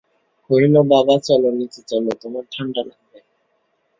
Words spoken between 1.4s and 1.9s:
নীচে